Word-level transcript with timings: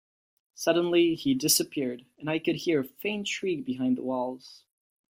Suddenly, 0.55 1.13
he 1.13 1.35
disappeared, 1.35 2.07
and 2.17 2.27
I 2.27 2.39
could 2.39 2.55
hear 2.55 2.79
a 2.79 2.83
faint 2.85 3.27
shriek 3.27 3.63
behind 3.63 3.97
the 3.97 4.01
walls. 4.01 4.63